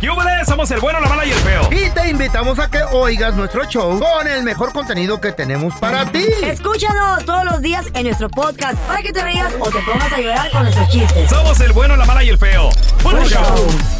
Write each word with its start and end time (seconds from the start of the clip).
¡Yúbales! 0.00 0.46
Somos 0.46 0.70
el 0.70 0.80
bueno, 0.80 0.98
la 1.00 1.08
mala 1.08 1.26
y 1.26 1.30
el 1.30 1.38
feo. 1.38 1.68
Y 1.70 1.90
te 1.90 2.08
invitamos 2.08 2.58
a 2.58 2.70
que 2.70 2.82
oigas 2.82 3.34
nuestro 3.34 3.64
show 3.66 3.98
con 3.98 4.26
el 4.26 4.42
mejor 4.42 4.72
contenido 4.72 5.20
que 5.20 5.32
tenemos 5.32 5.74
para 5.76 6.10
ti. 6.10 6.24
Escúchanos 6.42 7.24
todos 7.26 7.44
los 7.44 7.60
días 7.60 7.86
en 7.94 8.04
nuestro 8.04 8.30
podcast 8.30 8.78
para 8.86 9.02
que 9.02 9.12
te 9.12 9.22
rías 9.22 9.52
o 9.60 9.70
te 9.70 9.78
pongas 9.80 10.12
a 10.12 10.20
llorar 10.20 10.50
con 10.50 10.62
nuestros 10.62 10.88
chistes. 10.88 11.28
Somos 11.28 11.60
el 11.60 11.72
bueno, 11.72 11.96
la 11.96 12.06
mala 12.06 12.24
y 12.24 12.30
el 12.30 12.38
feo. 12.38 12.70
¡Buen 13.02 13.24
show! 13.26 13.99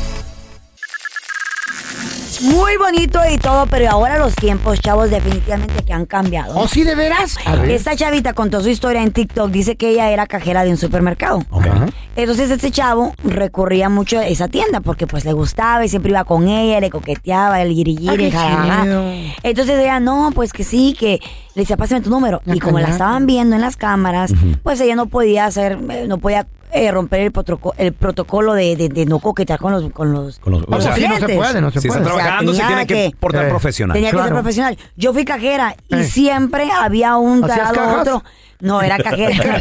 Muy 2.43 2.77
bonito 2.79 3.21
y 3.31 3.37
todo, 3.37 3.67
pero 3.67 3.91
ahora 3.91 4.19
los 4.19 4.35
tiempos, 4.35 4.81
chavos, 4.81 5.11
definitivamente 5.11 5.85
que 5.85 5.93
han 5.93 6.07
cambiado. 6.07 6.57
¿O 6.59 6.67
sí 6.69 6.85
de 6.85 6.95
veras? 6.95 7.37
Esta 7.69 7.95
chavita 7.97 8.33
contó 8.33 8.63
su 8.63 8.71
historia 8.71 9.03
en 9.03 9.13
TikTok. 9.13 9.51
Dice 9.51 9.77
que 9.77 9.90
ella 9.90 10.11
era 10.11 10.27
cajera 10.27 10.65
de 10.65 10.71
un 10.71 10.76
supermercado. 10.79 11.43
Ajá. 11.51 11.87
Entonces 12.17 12.51
este 12.51 12.71
chavo 12.71 13.15
recurría 13.25 13.89
mucho 13.89 14.19
a 14.19 14.26
esa 14.26 14.49
tienda 14.49 14.81
porque 14.81 15.07
pues 15.07 15.25
le 15.25 15.33
gustaba 15.33 15.85
y 15.85 15.89
siempre 15.89 16.11
iba 16.11 16.25
con 16.25 16.48
ella, 16.48 16.80
le 16.80 16.91
coqueteaba, 16.91 17.61
el 17.62 17.71
Ah, 18.09 18.15
jajaja. 18.33 18.83
chido. 18.84 19.05
Entonces 19.43 19.79
ella, 19.79 20.01
no, 20.01 20.31
pues 20.34 20.53
que 20.53 20.65
sí, 20.65 20.97
que 20.98 21.20
le 21.55 21.62
decía, 21.62 21.77
pásame 21.77 22.01
tu 22.01 22.11
número. 22.11 22.41
La 22.47 22.57
y 22.57 22.61
como 22.61 22.79
la 22.81 22.89
estaban 22.89 23.27
viendo 23.27 23.55
en 23.55 23.61
las 23.62 23.77
cámaras, 23.77 24.33
pues 24.62 24.81
ella 24.81 24.97
no 24.97 25.07
podía 25.07 25.45
hacer, 25.47 25.79
eh, 25.91 26.07
no 26.09 26.19
podía 26.19 26.47
eh, 26.73 26.91
romper 26.91 27.20
el, 27.20 27.33
protoco- 27.33 27.74
el 27.77 27.92
protocolo 27.92 28.55
de, 28.55 28.77
de- 28.77 28.88
de 28.88 29.06
no 29.06 29.19
coquetear 29.19 29.59
con 29.59 29.73
los, 29.73 29.91
con 29.92 30.12
los, 30.12 30.38
Con 30.38 30.52
los- 30.52 30.65
con 30.65 30.74
o 30.74 30.77
los 30.77 30.84
sea, 30.84 30.95
sí, 30.95 31.02
no 31.02 31.09
se 31.09 31.24
clientes. 31.24 31.37
puede, 31.37 31.61
no 31.61 31.70
se 31.70 31.80
Si 31.80 31.88
está 31.88 31.98
puede. 32.01 32.11
O 32.11 32.15
sea, 32.16 32.24
trabajando, 32.24 32.55
se 32.55 32.62
tiene 32.66 32.87
que 32.87 32.95
que- 33.11 33.16
portar 33.19 33.47
Eh, 33.47 33.48
profesional. 33.48 33.95
Tenía 33.95 34.11
que 34.11 34.16
ser 34.16 34.24
Claro. 34.27 34.37
profesional. 34.42 34.78
Yo 34.97 35.12
fui 35.12 35.25
cajera 35.25 35.77
y 35.88 35.95
Eh. 35.97 36.05
siempre 36.05 36.69
había 36.70 37.16
un 37.16 37.45
¿Hacías 37.45 37.59
tarado 37.73 37.75
cajas? 37.75 38.01
otro. 38.01 38.25
No, 38.60 38.82
era 38.82 38.98
cajera. 38.98 39.60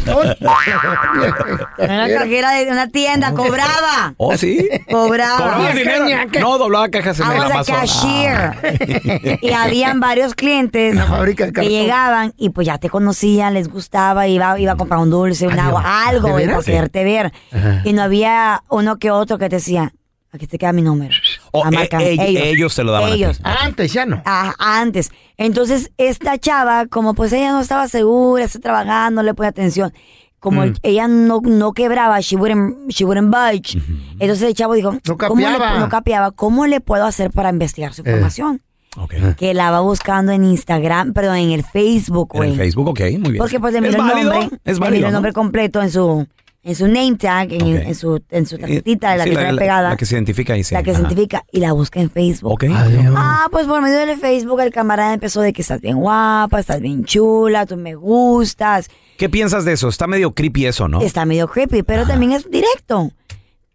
era 1.78 2.08
cajera 2.08 2.50
de 2.52 2.70
una 2.70 2.88
tienda, 2.88 3.32
cobraba. 3.32 4.14
¿Oh, 4.16 4.36
sí? 4.36 4.68
Cobraba. 4.90 5.38
¿Cobraba 5.38 5.70
dinero? 5.72 6.06
No, 6.40 6.58
doblaba 6.58 6.88
cajas 6.88 7.20
en 7.20 7.26
I 7.26 7.30
el 7.30 7.38
was 7.38 7.50
a 7.50 7.54
Amazon. 7.54 7.76
cashier. 7.76 9.38
y 9.42 9.50
habían 9.52 10.00
varios 10.00 10.34
clientes 10.34 10.94
La 10.94 11.06
fábrica 11.06 11.46
de 11.46 11.52
que 11.52 11.68
llegaban 11.68 12.34
y 12.36 12.50
pues 12.50 12.66
ya 12.66 12.78
te 12.78 12.88
conocían, 12.90 13.54
les 13.54 13.68
gustaba, 13.68 14.26
iba, 14.28 14.58
iba 14.58 14.72
a 14.72 14.76
comprar 14.76 15.00
un 15.00 15.10
dulce, 15.10 15.46
un 15.46 15.58
agua, 15.58 16.06
algo, 16.08 16.28
por 16.28 16.64
quererte 16.64 17.04
ver. 17.04 17.32
Ajá. 17.52 17.82
Y 17.84 17.92
no 17.92 18.02
había 18.02 18.62
uno 18.68 18.98
que 18.98 19.10
otro 19.10 19.38
que 19.38 19.48
te 19.48 19.56
decía, 19.56 19.92
aquí 20.32 20.46
te 20.46 20.58
queda 20.58 20.72
mi 20.72 20.82
número. 20.82 21.14
O, 21.52 21.64
Ah, 21.64 21.68
eh, 21.72 21.74
marca, 21.76 21.98
ell- 22.00 22.36
ellos 22.36 22.74
te 22.74 22.84
lo 22.84 22.92
daban 22.92 23.10
a 23.10 23.14
ti. 23.14 23.22
Ellos. 23.24 23.40
Antes 23.42 23.92
ya 23.92 24.06
no. 24.06 24.22
Ah, 24.24 24.54
antes. 24.58 25.10
Entonces, 25.36 25.90
esta 25.98 26.38
chava, 26.38 26.86
como 26.86 27.14
pues 27.14 27.32
ella 27.32 27.52
no 27.52 27.60
estaba 27.60 27.88
segura, 27.88 28.44
está 28.44 28.58
trabajando, 28.60 29.22
no 29.22 29.26
le 29.26 29.34
pone 29.34 29.48
atención. 29.48 29.92
Como 30.38 30.64
Mm. 30.64 30.74
ella 30.82 31.06
no, 31.08 31.40
no 31.44 31.72
quebraba, 31.72 32.18
she 32.20 32.36
wouldn't, 32.36 32.88
she 32.90 33.04
wouldn't 33.04 33.28
budge. 33.30 33.78
Entonces 34.18 34.42
el 34.48 34.54
chavo 34.54 34.74
dijo, 34.74 34.92
No 34.92 35.18
¿cómo 35.18 35.36
le, 35.36 35.46
capeaba. 35.58 35.78
no 35.80 35.88
capeaba. 35.88 36.30
¿Cómo 36.30 36.66
le 36.66 36.80
puedo 36.80 37.04
hacer 37.04 37.30
para 37.30 37.50
investigar 37.50 37.92
su 37.92 38.02
Eh. 38.02 38.04
información? 38.06 38.62
Ok. 38.96 39.14
Que 39.36 39.54
la 39.54 39.70
va 39.70 39.80
buscando 39.80 40.32
en 40.32 40.44
Instagram, 40.44 41.12
perdón, 41.12 41.36
en 41.36 41.50
el 41.52 41.62
Facebook, 41.64 42.30
En 42.34 42.42
el 42.44 42.56
Facebook, 42.56 42.88
ok, 42.88 43.00
muy 43.18 43.32
bien. 43.32 43.36
Porque 43.38 43.60
pues 43.60 43.72
le 43.74 43.78
¿Es 43.80 43.84
miró 43.94 44.02
el 44.02 44.10
válido? 44.10 44.32
nombre, 44.32 44.58
Es 44.64 44.74
le 44.78 44.80
válido, 44.80 44.90
miró 44.96 45.06
el 45.08 45.12
¿no? 45.12 45.16
nombre 45.18 45.32
completo 45.32 45.82
en 45.82 45.90
su, 45.90 46.26
en 46.62 46.74
su 46.74 46.86
name 46.88 47.16
tag, 47.16 47.52
en, 47.52 47.94
su, 47.94 48.22
en 48.30 48.46
su 48.46 48.56
Eh, 48.56 48.58
tarjetita, 48.58 49.16
la 49.16 49.24
sí, 49.24 49.30
que 49.30 49.36
trae 49.36 49.52
la, 49.52 49.58
pegada, 49.58 49.88
la 49.90 49.96
que 49.96 50.04
se 50.04 50.14
identifica 50.14 50.52
ahí, 50.52 50.62
sí. 50.62 50.74
la 50.74 50.82
que 50.82 50.92
se 50.94 51.00
identifica, 51.00 51.44
y 51.50 51.60
la 51.60 51.72
busca 51.72 52.00
en 52.00 52.10
Facebook. 52.10 52.52
Ok. 52.52 52.64
Adiós. 52.64 53.14
Ah, 53.16 53.48
pues 53.50 53.66
por 53.66 53.80
medio 53.80 53.98
del 53.98 54.18
Facebook 54.18 54.60
el 54.60 54.70
camarada 54.70 55.14
empezó 55.14 55.40
de 55.40 55.52
que 55.54 55.62
estás 55.62 55.80
bien 55.80 55.96
guapa, 55.98 56.60
estás 56.60 56.80
bien 56.80 57.04
chula, 57.04 57.64
tú 57.66 57.76
me 57.76 57.94
gustas. 57.94 58.88
¿Qué 59.16 59.28
piensas 59.28 59.64
de 59.64 59.72
eso? 59.72 59.88
Está 59.88 60.06
medio 60.06 60.32
creepy 60.34 60.66
eso, 60.66 60.86
¿no? 60.88 61.00
Está 61.00 61.24
medio 61.24 61.48
creepy, 61.48 61.82
pero 61.82 62.06
también 62.06 62.32
es 62.32 62.50
directo. 62.50 63.10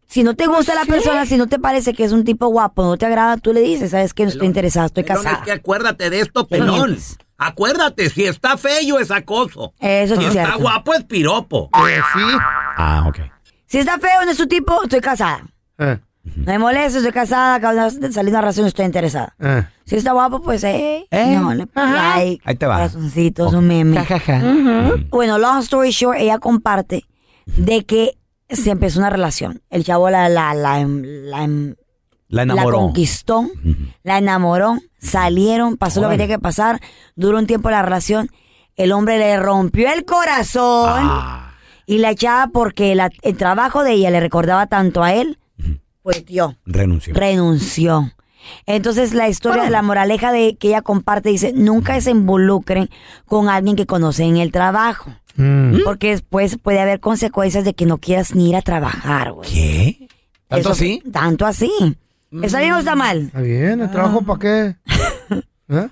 Si 0.08 0.22
no 0.24 0.36
te 0.36 0.46
gusta 0.46 0.76
la 0.76 0.86
persona, 0.86 1.26
si 1.26 1.36
no 1.36 1.48
te 1.48 1.58
parece 1.60 1.94
que 1.94 2.04
es 2.04 2.12
un 2.12 2.24
tipo 2.24 2.48
guapo, 2.48 2.84
no 2.84 2.96
te 2.98 3.08
agrada, 3.08 3.38
tú 3.38 3.52
le 3.52 3.62
dices, 3.62 3.92
¿sabes 3.92 4.14
qué? 4.14 4.24
No 4.24 4.30
estoy 4.30 4.46
interesada, 4.48 4.86
estoy 4.86 5.04
Pelón, 5.04 5.24
casada. 5.24 5.40
es 5.40 5.46
que 5.46 5.52
acuérdate 5.52 6.10
de 6.12 6.20
esto, 6.20 6.46
¿Qué 6.48 6.58
pelón. 6.58 6.98
Acuérdate, 7.38 8.10
si 8.10 8.26
está 8.26 8.58
feo 8.58 8.98
es 9.00 9.12
acoso. 9.12 9.74
Eso 9.80 10.16
sí 10.16 10.22
si 10.22 10.28
es 10.28 10.36
está 10.36 10.44
cierto. 10.46 10.60
guapo 10.62 10.94
es 10.94 11.04
piropo. 11.04 11.70
Pues 11.72 11.96
sí. 12.14 12.38
Ah, 12.78 13.06
ok. 13.08 13.20
Si 13.66 13.80
está 13.80 13.98
feo, 14.00 14.24
no 14.24 14.32
es 14.32 14.38
su 14.38 14.48
tipo, 14.48 14.84
estoy 14.84 15.02
casada. 15.02 15.42
Eh, 15.78 16.00
No 16.24 16.44
me 16.46 16.60
molesta, 16.60 16.98
estoy 17.00 17.12
casada, 17.12 17.56
acabo 17.56 17.90
de 17.92 18.12
salir 18.12 18.32
una 18.32 18.42
razón, 18.42 18.66
estoy 18.66 18.86
interesada. 18.86 19.36
eh. 19.40 19.64
Si 19.86 19.96
está 19.98 20.14
guapo, 20.14 20.42
pues, 20.42 20.64
eh, 20.64 21.06
Eh, 21.12 21.36
no, 21.38 21.54
le 21.54 21.68
like, 21.76 22.42
Ahí 22.46 22.56
te 22.56 22.66
va. 22.66 22.76
corazoncitos, 22.78 23.54
un 23.54 23.68
meme. 23.68 24.00
Mm. 24.00 25.10
Bueno, 25.10 25.38
long 25.38 25.60
story 25.60 25.92
short, 25.92 26.18
ella 26.20 26.40
comparte 26.40 27.06
de 27.46 27.86
que 27.86 28.18
se 28.50 28.72
empezó 28.72 29.00
una 29.00 29.10
relación. 29.10 29.62
El 29.70 29.84
chavo 29.84 30.10
la, 30.10 30.30
la, 30.30 30.54
la, 30.54 30.80
la, 30.84 30.88
La 30.88 31.48
la 32.36 32.54
enamoró. 32.54 32.78
conquistó, 32.80 33.48
la 34.04 34.18
enamoró, 34.18 34.78
salieron, 35.00 35.78
pasó 35.78 36.02
lo 36.02 36.10
que 36.10 36.18
tenía 36.18 36.36
que 36.36 36.42
pasar, 36.42 36.80
duró 37.16 37.38
un 37.38 37.48
tiempo 37.48 37.70
la 37.70 37.82
relación, 37.82 38.30
el 38.76 38.92
hombre 38.92 39.18
le 39.18 39.38
rompió 39.40 39.92
el 39.94 40.06
corazón 40.06 40.90
Ah. 41.02 41.54
y 41.86 42.00
la 42.00 42.12
echaba 42.12 42.48
porque 42.52 42.94
la- 42.96 43.10
el 43.22 43.38
trabajo 43.38 43.84
de 43.84 43.94
ella 43.94 44.12
le 44.12 44.20
recordaba 44.20 44.68
tanto 44.68 45.04
a 45.04 45.14
él, 45.14 45.38
pues 46.04 46.26
dio, 46.26 46.56
Renunció. 46.66 47.14
renunció. 47.16 48.12
Entonces 48.68 49.14
la 49.14 49.28
historia, 49.28 49.70
la 49.72 49.82
moraleja 49.82 50.32
de 50.32 50.56
que 50.56 50.68
ella 50.68 50.82
comparte 50.84 51.30
dice, 51.30 51.52
nunca 51.56 52.00
se 52.02 52.12
involucren 52.12 52.90
con 53.26 53.50
alguien 53.50 53.76
que 53.76 53.86
conoce 53.88 54.24
en 54.24 54.38
el 54.38 54.52
trabajo. 54.52 55.12
Mm. 55.38 55.80
Porque 55.84 56.12
después 56.12 56.58
puede 56.62 56.80
haber 56.80 57.00
consecuencias 57.00 57.66
de 57.66 57.74
que 57.74 57.86
no 57.86 57.98
quieras 57.98 58.36
ni 58.36 58.50
ir 58.50 58.56
a 58.56 58.62
trabajar, 58.62 59.32
güey. 59.34 59.50
¿Qué? 59.52 60.08
¿Tanto 60.48 60.70
Eso- 60.70 60.72
así? 60.74 61.02
Tanto 61.12 61.46
así. 61.46 61.72
¿Está 62.44 62.60
bien 62.60 62.74
o 62.74 62.80
está 62.80 62.96
mal? 62.96 63.22
Está 63.28 63.42
bien, 63.42 63.82
¿el 63.82 63.92
trabajo 63.92 64.22
para 64.24 64.40
qué? 64.40 64.76
¿Eh? 65.70 65.88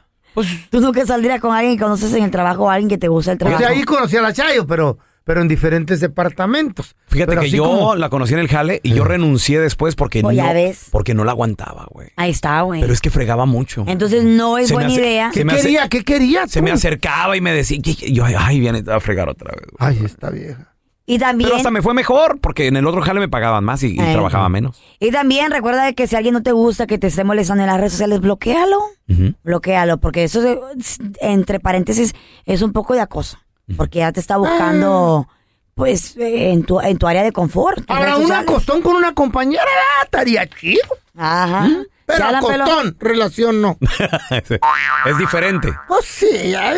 Tú 0.71 0.81
nunca 0.81 1.05
saldrías 1.05 1.39
con 1.39 1.55
alguien 1.55 1.77
que 1.77 1.83
conoces 1.83 2.13
en 2.13 2.23
el 2.23 2.31
trabajo 2.31 2.63
o 2.63 2.69
alguien 2.69 2.89
que 2.89 2.97
te 2.97 3.07
gusta 3.07 3.31
el 3.31 3.35
O 3.35 3.39
trabajo. 3.39 3.59
sea, 3.59 3.69
ahí 3.69 3.83
conocí 3.83 4.17
a 4.17 4.21
la 4.21 4.33
Chayo, 4.33 4.65
pero, 4.65 4.97
pero 5.23 5.41
en 5.41 5.47
diferentes 5.47 5.99
departamentos. 5.99 6.95
Fíjate 7.07 7.29
Pero 7.29 7.41
que 7.41 7.47
así 7.47 7.57
yo 7.57 7.63
como- 7.65 7.95
la 7.95 8.09
conocí 8.09 8.33
en 8.33 8.39
el 8.39 8.47
jale 8.47 8.79
y 8.83 8.93
yo 8.95 9.03
renuncié 9.03 9.59
después 9.59 9.95
porque 9.95 10.21
Pues 10.21 10.35
no, 10.35 10.43
ya 10.43 10.51
ves. 10.53 10.87
porque 10.91 11.13
no 11.13 11.23
la 11.23 11.31
aguantaba, 11.33 11.85
güey. 11.91 12.09
Ahí 12.15 12.31
está, 12.31 12.61
güey. 12.61 12.81
Pero 12.81 12.91
es 12.93 12.99
que 12.99 13.11
fregaba 13.11 13.45
mucho. 13.45 13.85
Entonces 13.87 14.23
no 14.23 14.57
es 14.57 14.69
Se 14.69 14.73
me 14.73 14.77
buena 14.77 14.89
hace- 14.89 15.01
idea. 15.01 15.31
se 15.31 15.39
¿Qué 15.39 15.45
me 15.45 15.53
hace- 15.53 15.61
quería? 15.61 15.87
¿Qué 15.89 16.03
quería? 16.03 16.47
Se 16.47 16.59
tú? 16.59 16.65
me 16.65 16.71
acercaba 16.71 17.37
y 17.37 17.41
me 17.41 17.53
decía, 17.53 17.77
y- 17.83 18.13
yo, 18.13 18.25
ay, 18.25 18.59
viene 18.59 18.83
a 18.91 18.99
fregar 18.99 19.29
otra 19.29 19.51
vez. 19.51 19.67
güey. 19.77 19.91
Ay, 19.97 20.01
esta 20.03 20.31
vieja. 20.31 20.72
Y 21.05 21.19
también, 21.19 21.49
Pero 21.49 21.57
hasta 21.57 21.69
me 21.71 21.81
fue 21.81 21.93
mejor 21.93 22.39
porque 22.39 22.67
en 22.67 22.77
el 22.77 22.87
otro 22.87 23.01
jale 23.01 23.19
me 23.19 23.27
pagaban 23.27 23.63
más 23.65 23.83
y, 23.83 23.95
trabajaba 23.97 24.47
menos. 24.47 24.81
y 25.01 25.11
también 25.11 25.51
recuerda 25.51 25.91
que 25.91 26.07
si 26.07 26.15
alguien 26.15 26.33
no 26.33 26.43
te 26.43 26.53
gusta, 26.53 26.87
que 26.87 26.97
te 26.97 27.07
esté 27.07 27.25
molestando 27.25 27.61
en 27.63 27.67
las 27.67 27.77
redes 27.77 27.91
sociales, 27.91 28.21
bloquealo. 28.21 28.79
Ujú. 29.09 29.33
Bloquealo, 29.43 29.97
porque 29.97 30.23
eso, 30.23 30.41
es- 30.77 30.99
entre 31.19 31.59
paréntesis, 31.59 32.13
es 32.45 32.61
un 32.61 32.71
poco 32.71 32.93
de 32.93 33.01
acoso. 33.01 33.37
Porque 33.75 33.99
ya 33.99 34.11
te 34.13 34.19
está 34.21 34.37
buscando, 34.37 35.27
pues, 35.73 36.15
eh, 36.17 36.51
en 36.51 36.63
tu, 36.63 36.79
en 36.79 36.97
tu 36.97 37.05
área 37.07 37.23
de 37.23 37.31
confort. 37.33 37.83
Ahora, 37.89 38.15
un 38.17 38.31
acostón 38.31 38.81
con 38.81 38.95
una 38.95 39.13
compañera 39.13 39.63
ah, 39.99 40.03
estaría 40.05 40.47
chido. 40.47 40.83
Ajá. 41.17 41.69
Pero 42.05 42.19
Ya 42.19 42.31
la 42.31 42.41
peló- 42.41 42.63
acostón, 42.65 42.97
relación 42.99 43.61
no. 43.61 43.77
es 45.05 45.17
diferente. 45.17 45.73
Pues 45.87 46.05
sí, 46.05 46.49
ya, 46.51 46.73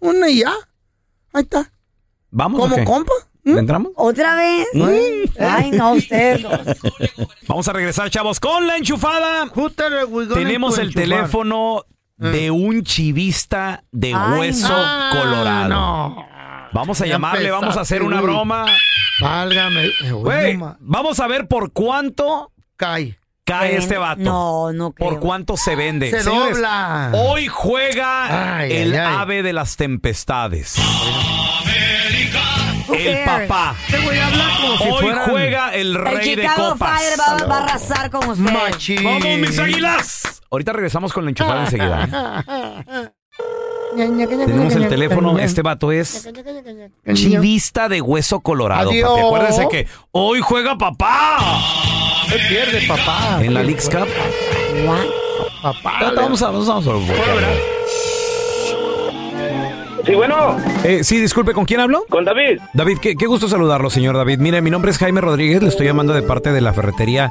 una 0.00 0.28
y 0.28 0.40
ya. 0.40 0.52
Ahí 1.32 1.42
está. 1.42 1.70
¿Vamos 2.30 2.60
¿Como 2.60 2.84
compa? 2.84 3.12
¿Le 3.44 3.58
entramos? 3.58 3.92
¿Otra 3.96 4.34
vez? 4.36 4.66
Ay, 5.38 5.70
no, 5.72 5.92
ustedes 5.92 6.42
dos. 6.42 6.60
Vamos 7.48 7.66
a 7.68 7.72
regresar, 7.72 8.10
chavos, 8.10 8.38
con 8.40 8.66
la 8.66 8.76
enchufada. 8.76 9.46
Jútale, 9.48 10.04
güey, 10.04 10.28
con 10.28 10.38
Tenemos 10.38 10.78
el 10.78 10.88
enchufar. 10.88 11.02
teléfono 11.04 11.84
de 12.16 12.50
un 12.50 12.82
chivista 12.82 13.82
de 13.92 14.12
Ay, 14.14 14.38
hueso 14.38 14.68
Ah, 14.70 15.10
colorado. 15.12 15.68
No. 15.68 16.26
Vamos 16.72 17.00
a 17.00 17.04
Ya 17.06 17.12
llamarle, 17.12 17.50
vamos 17.50 17.76
a 17.76 17.80
hacer 17.80 18.02
una 18.02 18.20
güey. 18.20 18.32
broma. 18.32 18.66
Válgame. 19.20 19.86
eh, 19.86 20.12
güey, 20.12 20.58
vamos 20.80 21.18
a 21.20 21.26
ver 21.26 21.48
por 21.48 21.72
cuánto 21.72 22.52
Cae. 22.76 23.18
cae 23.44 23.76
este 23.76 23.98
vato. 23.98 24.20
No, 24.22 24.72
no 24.72 24.92
creo. 24.92 25.08
Por 25.10 25.18
cuánto 25.20 25.56
se 25.56 25.74
vende. 25.76 26.10
Se 26.10 26.22
Señores, 26.22 26.54
dobla. 26.56 27.10
Hoy 27.14 27.48
juega 27.48 28.58
Ay, 28.58 28.72
el 28.72 28.92
ay, 28.92 28.98
ay. 28.98 29.16
ave 29.18 29.42
de 29.42 29.52
las 29.52 29.76
tempestades. 29.76 30.76
El 33.06 33.24
papá. 33.24 33.74
Hoy 34.80 35.14
juega 35.30 35.74
el 35.74 35.88
El 35.88 35.94
rey 35.94 36.34
de 36.36 36.42
Chicago 36.42 36.70
copas. 36.72 37.00
Fire 37.02 37.18
va, 37.18 37.46
va 37.46 37.58
a 37.58 37.64
arrasar 37.64 38.10
con 38.10 38.28
usted. 38.28 38.52
Machín. 38.52 39.04
¡Vamos, 39.04 39.38
mis 39.38 39.58
águilas! 39.58 40.42
Ahorita 40.50 40.72
regresamos 40.72 41.12
con 41.12 41.24
la 41.24 41.30
enchufada 41.30 41.64
enseguida. 41.64 42.44
¿eh? 42.48 43.10
Tenemos 43.96 44.74
el 44.74 44.88
teléfono. 44.88 45.38
Este 45.38 45.62
vato 45.62 45.92
es 45.92 46.28
chivista 47.14 47.88
de 47.88 48.00
hueso 48.00 48.40
colorado. 48.40 48.90
Adiós. 48.90 49.08
Papi. 49.10 49.20
Acuérdense 49.22 49.68
que 49.68 49.86
hoy 50.12 50.40
juega 50.40 50.78
papá 50.78 51.38
Se 52.28 52.38
pierde, 52.48 52.86
papá. 52.86 53.38
en 53.42 53.54
la 53.54 53.62
Leagues 53.62 53.88
Cup. 53.88 54.06
What? 54.86 55.06
Papá. 55.62 56.12
Vamos 56.14 56.42
a, 56.42 56.46
vamos 56.50 56.68
a, 56.68 56.72
vamos 56.72 56.86
a 56.88 56.92
voltear. 56.92 57.79
Sí, 60.10 60.16
bueno, 60.16 60.56
Eh, 60.82 61.04
sí, 61.04 61.20
disculpe, 61.20 61.52
¿con 61.52 61.64
quién 61.66 61.78
hablo? 61.78 62.02
con 62.10 62.24
David. 62.24 62.58
David, 62.74 62.98
qué, 63.00 63.14
qué 63.14 63.26
gusto 63.26 63.46
saludarlo, 63.46 63.90
señor 63.90 64.16
David. 64.16 64.40
Mire, 64.40 64.60
mi 64.60 64.68
nombre 64.68 64.90
es 64.90 64.98
Jaime 64.98 65.20
Rodríguez, 65.20 65.62
le 65.62 65.68
estoy 65.68 65.86
llamando 65.86 66.12
de 66.12 66.22
parte 66.22 66.50
de 66.52 66.60
la 66.60 66.72
ferretería 66.72 67.30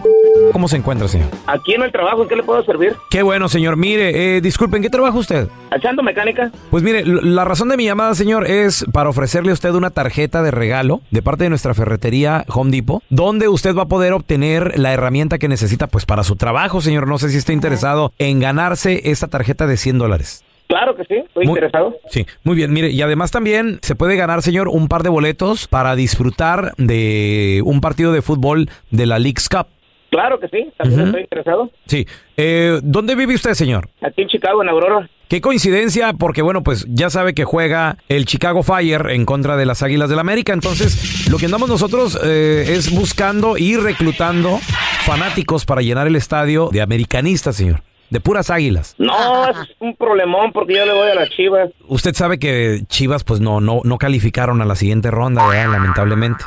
¿Cómo 0.54 0.70
se 0.70 0.78
encuentra, 0.78 1.08
señor? 1.10 1.28
Aquí 1.46 1.74
en 1.74 1.84
el 1.84 1.92
trabajo, 1.92 2.24
¿en 2.24 2.30
qué 2.30 2.38
le 2.38 2.44
puedo 2.44 2.64
servir? 2.64 2.96
Qué 3.10 3.22
bueno, 3.22 3.50
señor. 3.50 3.76
Mire, 3.76 4.38
eh, 4.38 4.42
disculpe, 4.42 4.78
¿en 4.78 4.84
qué 4.84 4.90
trabaja 4.90 5.18
usted? 5.18 5.48
¿Echando 5.76 6.02
mecánica? 6.02 6.52
Pues 6.72 6.82
mire, 6.82 7.04
la 7.06 7.44
razón 7.44 7.68
de 7.68 7.76
mi 7.78 7.84
llamada, 7.86 8.16
señor, 8.16 8.48
es 8.50 8.86
para 8.94 9.10
ofrecerle 9.10 9.52
a 9.52 9.54
usted 9.54 9.72
una 9.74 9.90
tarjeta 9.90 10.42
de 10.42 10.52
regalo 10.52 11.02
de 11.12 11.22
parte 11.22 11.44
de 11.44 11.50
nuestra 11.50 11.74
ferretería 11.74 12.46
Home 12.48 12.72
Depot, 12.72 13.04
donde 13.10 13.50
usted 13.50 13.76
va 13.76 13.84
a 13.84 13.88
poder 13.88 14.14
obtener 14.14 14.80
la 14.80 14.94
herramienta 14.94 15.38
que 15.38 15.50
necesita 15.50 15.88
pues 15.88 16.06
para 16.06 16.24
su 16.24 16.38
trabajo, 16.38 16.80
señor. 16.82 17.08
No 17.08 17.20
sé 17.20 17.30
si 17.30 17.38
está 17.38 17.52
interesado 17.54 18.14
en 18.18 18.40
ganarse 18.40 19.02
esta 19.12 19.28
tarjeta 19.28 19.68
de 19.68 19.76
100 19.78 19.98
dólares. 20.00 20.44
Claro 20.70 20.96
que 20.96 21.04
sí, 21.06 21.16
estoy 21.16 21.46
Muy- 21.48 21.54
interesado. 21.56 21.98
Sí, 22.10 22.28
muy 22.44 22.56
bien. 22.56 22.72
Mire, 22.72 22.92
y 22.92 23.02
además 23.02 23.32
también 23.32 23.80
se 23.82 23.96
puede 23.96 24.16
ganar, 24.16 24.44
señor, 24.44 24.68
un 24.68 24.88
par 24.88 25.02
de 25.02 25.10
boletos 25.10 25.68
para 25.68 25.96
disfrutar 25.96 26.74
de 26.78 27.64
un 27.66 27.82
partido 27.82 28.14
de 28.14 28.22
fútbol 28.22 28.70
de 28.92 29.08
la 29.08 29.18
League's 29.18 29.50
Cup. 29.50 29.66
Claro 30.12 30.40
que 30.40 30.48
sí, 30.48 30.72
también 30.78 31.02
estoy 31.08 31.22
interesado. 31.22 31.72
Sí. 31.88 32.06
Eh, 32.38 32.80
¿Dónde 32.84 33.16
vive 33.16 33.34
usted, 33.34 33.54
señor? 33.54 33.90
Aquí 34.02 34.22
en 34.22 34.28
Chicago, 34.28 34.62
en 34.62 34.70
Aurora. 34.70 35.10
Qué 35.28 35.42
coincidencia, 35.42 36.14
porque 36.14 36.44
bueno, 36.44 36.62
pues 36.64 36.86
ya 36.90 37.10
sabe 37.10 37.34
que 37.34 37.46
juega 37.46 37.98
el 38.08 38.26
Chicago 38.26 38.62
Fire 38.62 39.10
en 39.10 39.26
contra 39.26 39.58
de 39.58 39.66
las 39.66 39.82
Águilas 39.82 40.10
del 40.10 40.18
la 40.18 40.22
América. 40.22 40.54
Entonces, 40.54 41.30
lo 41.30 41.38
que 41.38 41.46
andamos 41.46 41.70
nosotros 41.70 42.20
eh, 42.24 42.66
es 42.70 42.94
buscando 42.94 43.58
y 43.58 43.76
reclutando 43.76 44.60
fanáticos 45.04 45.66
para 45.66 45.82
llenar 45.82 46.06
el 46.08 46.16
estadio 46.16 46.70
de 46.72 46.82
americanistas, 46.82 47.56
señor. 47.56 47.82
De 48.10 48.20
puras 48.20 48.50
águilas. 48.50 48.96
No, 48.98 49.50
es 49.50 49.58
un 49.80 49.96
problemón 49.96 50.52
porque 50.52 50.76
yo 50.76 50.86
le 50.86 50.94
voy 50.94 51.10
a 51.10 51.16
las 51.16 51.30
chivas. 51.30 51.70
Usted 51.88 52.14
sabe 52.16 52.40
que 52.40 52.82
Chivas, 52.88 53.24
pues 53.24 53.40
no, 53.40 53.62
no, 53.62 53.82
no 53.84 53.98
calificaron 53.98 54.62
a 54.62 54.66
la 54.66 54.76
siguiente 54.76 55.12
ronda, 55.12 55.48
¿verdad? 55.48 55.72
Lamentablemente. 55.72 56.44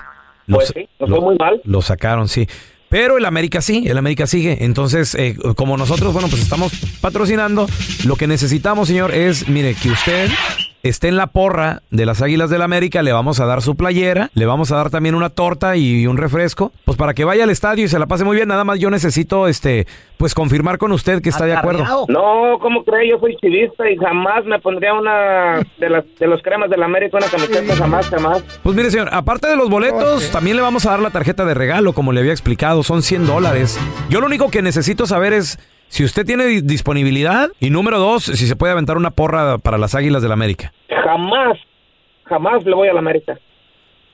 Pues 0.49 0.73
sí, 0.75 0.89
nos 0.99 1.11
fue 1.11 1.21
muy 1.21 1.37
mal. 1.37 1.61
Lo 1.65 1.83
sacaron, 1.83 2.29
sí. 2.29 2.49
Pero 2.89 3.17
el 3.17 3.25
América 3.25 3.63
sí, 3.63 3.85
el 3.87 3.97
América 3.97 4.27
sigue. 4.27 4.65
Entonces, 4.65 5.15
eh, 5.15 5.35
como 5.57 5.79
nosotros, 5.79 6.13
bueno, 6.13 6.29
pues 6.29 6.43
estamos 6.43 6.73
patrocinando, 7.01 7.67
lo 8.05 8.17
que 8.17 8.27
necesitamos, 8.27 8.89
señor, 8.89 9.15
es, 9.15 9.49
mire, 9.49 9.75
que 9.75 9.91
usted 9.91 10.29
esté 10.83 11.09
en 11.09 11.17
la 11.17 11.29
porra 11.29 11.83
de 11.91 12.07
las 12.07 12.23
Águilas 12.23 12.51
del 12.51 12.63
América, 12.63 13.03
le 13.03 13.13
vamos 13.13 13.41
a 13.41 13.47
dar 13.47 13.63
su 13.63 13.77
playera, 13.77 14.31
le 14.35 14.47
vamos 14.47 14.73
a 14.73 14.77
dar 14.77 14.91
también 14.91 15.15
una 15.15 15.31
torta 15.31 15.77
y 15.77 16.07
un 16.07 16.17
refresco, 16.17 16.73
pues 16.85 16.97
para 16.97 17.15
que 17.15 17.25
vaya 17.25 17.45
al 17.45 17.51
estadio 17.51 17.85
y 17.85 17.89
se 17.89 17.99
la 17.99 18.07
pase 18.07 18.25
muy 18.25 18.37
bien. 18.37 18.49
Nada 18.49 18.65
más 18.65 18.79
yo 18.79 18.91
necesito, 18.91 19.47
este, 19.47 19.87
pues 20.17 20.35
confirmar 20.35 20.79
con 20.79 20.93
usted 20.93 21.23
que 21.23 21.29
está 21.29 21.45
de 21.47 21.55
acuerdo. 21.55 21.85
No, 22.09 22.59
¿cómo 22.61 22.85
cree? 22.85 23.11
Yo 23.11 23.19
soy 23.21 23.37
chivista 23.37 23.89
y 23.89 23.97
jamás 23.97 24.45
me 24.45 24.59
pondría 24.59 24.95
una 24.95 25.61
de 25.79 25.91
las 25.91 26.05
de 26.19 26.27
los 26.27 26.43
cremas 26.43 26.69
de 26.69 26.77
la 26.77 26.87
América, 26.87 27.19
una 27.19 27.29
camiseta, 27.29 27.77
jamás, 27.77 28.09
jamás. 28.09 28.43
Pues 28.63 28.77
mire, 28.77 28.91
señor, 28.91 29.09
aparte 29.13 29.49
de 29.49 29.57
los 29.57 29.71
boletos, 29.71 30.31
también 30.31 30.57
le 30.57 30.63
vamos 30.63 30.87
a 30.87 30.91
dar 30.91 31.01
la 31.01 31.11
tarjeta 31.11 31.45
de 31.45 31.55
regalo, 31.55 31.93
como 31.93 32.13
le 32.13 32.21
había 32.21 32.33
explicado, 32.33 32.83
son 32.83 33.03
100 33.03 33.27
dólares. 33.27 33.79
Yo 34.09 34.21
lo 34.21 34.27
único 34.27 34.51
que 34.51 34.63
necesito 34.63 35.07
saber 35.07 35.33
es 35.33 35.59
si 35.93 36.05
usted 36.05 36.25
tiene 36.25 36.47
di- 36.47 36.63
disponibilidad 36.63 37.51
y 37.61 37.69
número 37.69 37.99
dos, 37.99 38.25
si 38.25 38.47
se 38.47 38.57
puede 38.57 38.73
aventar 38.73 38.97
una 38.97 39.11
porra 39.11 39.59
para 39.59 39.77
las 39.77 39.95
Águilas 39.95 40.23
del 40.23 40.31
la 40.31 40.35
América. 40.35 40.73
Jamás, 41.05 41.59
jamás 42.25 42.65
le 42.65 42.75
voy 42.75 42.89
a 42.89 42.95
la 42.95 43.01
América. 43.01 43.39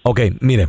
Ok, 0.02 0.20
mire, 0.40 0.66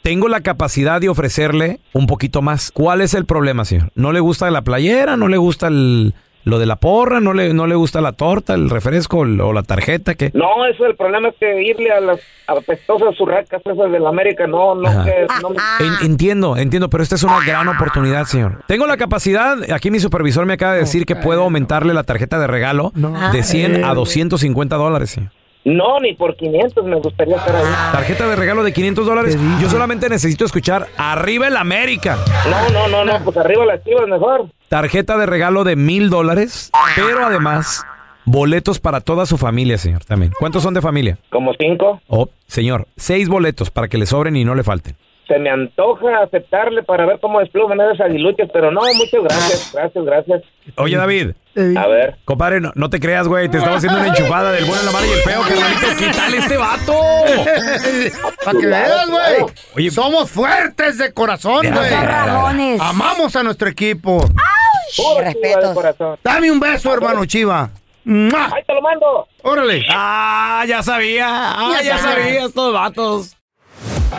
tengo 0.00 0.28
la 0.28 0.40
capacidad 0.40 0.98
de 0.98 1.10
ofrecerle 1.10 1.80
un 1.92 2.06
poquito 2.06 2.40
más. 2.40 2.70
¿Cuál 2.72 3.02
es 3.02 3.12
el 3.12 3.26
problema, 3.26 3.66
señor? 3.66 3.90
¿No 3.94 4.12
le 4.12 4.20
gusta 4.20 4.50
la 4.50 4.62
playera? 4.62 5.18
¿No 5.18 5.28
le 5.28 5.36
gusta 5.36 5.68
el- 5.68 6.14
lo 6.44 6.58
de 6.58 6.66
la 6.66 6.76
porra? 6.76 7.20
¿No 7.20 7.32
le, 7.34 7.52
¿No 7.54 7.66
le 7.66 7.74
gusta 7.74 8.00
la 8.00 8.12
torta, 8.12 8.54
el 8.54 8.70
refresco 8.70 9.18
o 9.18 9.52
la 9.52 9.62
tarjeta? 9.62 10.14
¿Qué? 10.14 10.30
No, 10.34 10.64
eso 10.66 10.86
el 10.86 10.96
problema 10.96 11.28
es 11.28 11.34
que 11.38 11.62
irle 11.62 11.90
a 11.92 12.00
las 12.00 12.20
apestosas 12.46 13.14
surracas 13.16 13.60
esas 13.64 13.92
de 13.92 14.00
la 14.00 14.08
América, 14.08 14.46
no, 14.46 14.74
no, 14.74 15.04
que, 15.04 15.26
no 15.42 15.50
me- 15.50 15.56
En- 15.80 16.10
entiendo, 16.12 16.56
entiendo, 16.56 16.88
pero 16.90 17.02
esta 17.02 17.14
es 17.14 17.22
una 17.22 17.44
gran 17.44 17.68
oportunidad, 17.68 18.24
señor. 18.24 18.62
Tengo 18.66 18.86
la 18.86 18.96
capacidad, 18.96 19.56
aquí 19.72 19.90
mi 19.90 20.00
supervisor 20.00 20.46
me 20.46 20.54
acaba 20.54 20.72
de 20.74 20.80
decir 20.80 21.06
que 21.06 21.16
puedo 21.16 21.42
aumentarle 21.44 21.94
la 21.94 22.02
tarjeta 22.04 22.38
de 22.38 22.46
regalo 22.46 22.92
de 23.32 23.42
100 23.42 23.84
a 23.84 23.94
250 23.94 24.76
dólares, 24.76 25.10
señor. 25.10 25.30
No, 25.64 26.00
ni 26.00 26.14
por 26.14 26.36
500 26.36 26.84
me 26.84 26.96
gustaría 26.96 27.36
estar 27.36 27.54
ahí. 27.54 27.64
Tarjeta 27.92 28.28
de 28.28 28.36
regalo 28.36 28.62
de 28.62 28.72
500 28.72 29.06
dólares. 29.06 29.38
Yo 29.60 29.68
solamente 29.68 30.08
necesito 30.08 30.44
escuchar 30.44 30.86
Arriba 30.96 31.48
el 31.48 31.56
América. 31.56 32.16
No, 32.48 32.70
no, 32.70 32.88
no, 32.88 33.04
no, 33.04 33.24
pues 33.24 33.36
arriba 33.36 33.66
las 33.66 33.84
chivas 33.84 34.08
mejor. 34.08 34.46
Tarjeta 34.68 35.18
de 35.18 35.26
regalo 35.26 35.64
de 35.64 35.76
mil 35.76 36.08
dólares, 36.08 36.70
pero 36.96 37.26
además 37.26 37.84
boletos 38.24 38.78
para 38.78 39.00
toda 39.00 39.26
su 39.26 39.36
familia, 39.36 39.76
señor, 39.76 40.04
también. 40.04 40.32
¿Cuántos 40.38 40.62
son 40.62 40.72
de 40.74 40.80
familia? 40.80 41.18
Como 41.30 41.52
cinco. 41.58 42.00
Oh, 42.06 42.28
señor, 42.46 42.86
seis 42.96 43.28
boletos 43.28 43.70
para 43.70 43.88
que 43.88 43.98
le 43.98 44.06
sobren 44.06 44.36
y 44.36 44.44
no 44.44 44.54
le 44.54 44.62
falten. 44.62 44.96
Se 45.30 45.38
me 45.38 45.48
antoja 45.48 46.24
aceptarle 46.24 46.82
para 46.82 47.06
ver 47.06 47.20
cómo 47.20 47.38
despluman 47.38 47.80
esas 47.80 48.00
aguiluchas, 48.00 48.48
pero 48.52 48.72
no, 48.72 48.80
muchas 48.80 49.22
gracias, 49.22 49.70
gracias, 49.72 50.04
gracias. 50.04 50.42
Oye, 50.76 50.96
David. 50.96 51.30
A 51.76 51.86
ver. 51.86 52.16
Compadre, 52.24 52.60
no, 52.60 52.72
no 52.74 52.90
te 52.90 52.98
creas, 52.98 53.28
güey. 53.28 53.48
Te 53.48 53.58
estaba 53.58 53.76
haciendo 53.76 54.00
una 54.00 54.08
enchufada 54.08 54.50
del 54.50 54.64
bueno, 54.64 54.82
la 54.82 54.90
mala 54.90 55.06
y 55.06 55.10
el 55.10 55.18
feo, 55.20 55.40
carnalito. 55.42 55.86
¿Qué 55.98 56.36
este 56.36 56.56
vato? 56.56 56.92
Para 58.44 58.58
que 58.58 58.66
veas, 58.66 59.08
güey. 59.08 59.52
Oye. 59.76 59.90
Somos 59.92 60.28
fuertes 60.32 60.98
de 60.98 61.14
corazón, 61.14 61.64
güey. 61.64 62.78
Amamos 62.80 63.36
a 63.36 63.44
nuestro 63.44 63.68
equipo. 63.68 64.18
Corazón. 65.74 66.18
Dame 66.24 66.50
un 66.50 66.58
beso, 66.58 66.92
hermano 66.92 67.24
Chiva. 67.24 67.70
¡Mua! 68.02 68.46
¡Ahí 68.52 68.64
te 68.66 68.74
lo 68.74 68.82
mando! 68.82 69.28
Órale. 69.42 69.86
Ah, 69.90 70.64
ya 70.66 70.82
sabía. 70.82 71.28
Ah, 71.28 71.74
Ya 71.76 71.82
ya 71.82 71.98
sabía. 71.98 72.24
sabía 72.24 72.46
estos 72.46 72.72
vatos. 72.72 73.36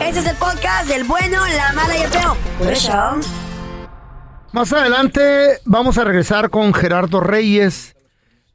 Este 0.00 0.20
es 0.20 0.26
el 0.26 0.36
podcast 0.36 0.88
del 0.88 1.04
bueno, 1.04 1.38
la 1.56 1.72
mala 1.72 1.96
y 1.96 2.02
el 2.02 2.10
feo. 2.10 2.36
Más 4.52 4.72
adelante 4.72 5.58
vamos 5.64 5.96
a 5.98 6.04
regresar 6.04 6.50
con 6.50 6.74
Gerardo 6.74 7.20
Reyes, 7.20 7.96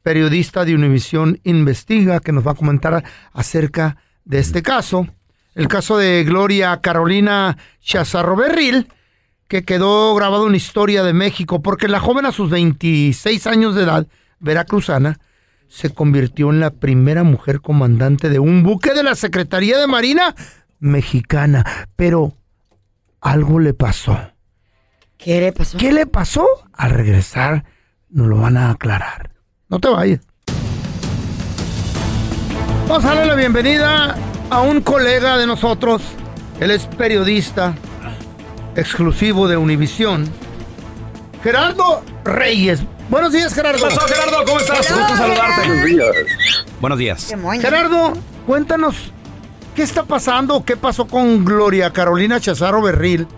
periodista 0.02 0.64
de 0.64 0.74
Univisión 0.74 1.40
Investiga, 1.44 2.20
que 2.20 2.32
nos 2.32 2.46
va 2.46 2.52
a 2.52 2.56
comentar 2.56 3.02
acerca 3.32 3.96
de 4.24 4.38
este 4.38 4.62
caso. 4.62 5.06
El 5.54 5.66
caso 5.66 5.98
de 5.98 6.22
Gloria 6.24 6.80
Carolina 6.80 7.56
Chazarro 7.80 8.36
Berril, 8.36 8.88
que 9.48 9.64
quedó 9.64 10.14
grabado 10.14 10.46
en 10.46 10.54
Historia 10.54 11.02
de 11.02 11.14
México, 11.14 11.62
porque 11.62 11.88
la 11.88 12.00
joven 12.00 12.26
a 12.26 12.32
sus 12.32 12.50
26 12.50 13.46
años 13.46 13.74
de 13.74 13.82
edad, 13.82 14.06
veracruzana, 14.38 15.18
se 15.68 15.90
convirtió 15.90 16.50
en 16.50 16.60
la 16.60 16.70
primera 16.70 17.24
mujer 17.24 17.60
comandante 17.60 18.28
de 18.28 18.38
un 18.38 18.62
buque 18.62 18.94
de 18.94 19.02
la 19.02 19.14
Secretaría 19.14 19.78
de 19.78 19.86
Marina 19.86 20.34
mexicana. 20.78 21.64
Pero 21.96 22.32
algo 23.20 23.60
le 23.60 23.74
pasó. 23.74 24.18
¿Qué 25.16 25.40
le 25.40 25.52
pasó? 25.52 25.78
¿Qué 25.78 25.92
le 25.92 26.06
pasó? 26.06 26.46
Al 26.72 26.90
regresar 26.90 27.64
nos 28.10 28.28
lo 28.28 28.38
van 28.38 28.56
a 28.56 28.70
aclarar. 28.70 29.30
No 29.68 29.80
te 29.80 29.88
vayas. 29.88 30.20
Vamos 32.88 33.04
a 33.04 33.08
darle 33.08 33.26
la 33.26 33.34
bienvenida 33.34 34.16
a 34.48 34.60
un 34.62 34.80
colega 34.80 35.36
de 35.36 35.46
nosotros. 35.46 36.02
Él 36.60 36.70
es 36.70 36.86
periodista 36.86 37.74
exclusivo 38.76 39.46
de 39.48 39.56
Univisión. 39.56 40.24
Gerardo 41.42 42.02
Reyes. 42.24 42.82
Buenos 43.10 43.32
días, 43.32 43.54
Gerardo. 43.54 43.88
¿Qué 43.88 43.94
pasó, 43.94 44.08
Gerardo? 44.08 44.44
¿Cómo 44.44 44.60
estás? 44.60 44.92
Gusto 44.92 45.16
saludarte. 45.16 45.68
Buenos 46.80 46.98
días. 46.98 47.26
Qué 47.28 47.36
moño. 47.36 47.60
Gerardo, 47.60 48.12
cuéntanos, 48.46 49.12
¿qué 49.78 49.84
está 49.84 50.02
pasando? 50.02 50.64
¿Qué 50.64 50.76
pasó 50.76 51.06
con 51.06 51.44
Gloria 51.44 51.92
Carolina 51.92 52.40
Chazaro 52.40 52.82
Berril? 52.82 53.28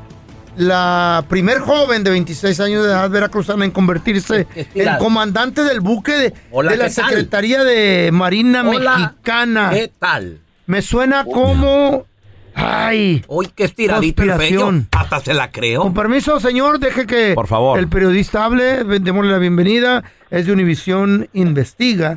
La 0.57 1.23
primer 1.29 1.59
joven 1.59 2.03
de 2.03 2.09
26 2.09 2.59
años 2.61 2.83
de 2.83 2.89
edad 2.89 3.11
veracruzana 3.11 3.67
en 3.67 3.71
convertirse 3.71 4.47
en 4.75 4.97
comandante 4.97 5.63
del 5.65 5.81
buque 5.81 6.13
de, 6.13 6.35
Hola, 6.51 6.71
de 6.71 6.79
la. 6.79 6.89
Secretaría 6.89 7.63
de 7.63 8.09
Marina 8.11 8.67
Hola. 8.67 8.97
Mexicana. 8.97 9.69
¿Qué 9.71 9.93
tal? 9.99 10.41
Me 10.65 10.81
suena 10.81 11.27
como... 11.27 12.07
Ay, 12.55 13.23
Uy, 13.29 13.51
qué 13.55 13.65
estiradito 13.65 14.23
el. 14.23 14.31
Conspiración. 14.31 14.89
Hasta 14.93 15.21
se 15.21 15.35
la 15.35 15.51
con 15.51 15.61
creo. 15.61 15.93
permiso, 15.93 16.41
señor, 16.41 16.79
deje 16.79 17.07
que 17.07 17.35
Por 17.35 17.49
favor. 17.49 17.79
el 17.79 17.89
periodista 17.89 18.47
hable. 18.47 18.83
Démosle 18.85 19.31
la 19.31 19.39
bienvenida. 19.39 20.05
Es 20.31 20.47
de 20.47 20.55
Univisión 20.55 21.29
Investiga. 21.35 22.15